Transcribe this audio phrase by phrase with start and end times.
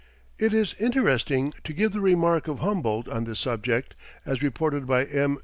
[0.39, 3.93] It is interesting to give the remark of Humboldt on this subject,
[4.25, 5.37] as reported by M.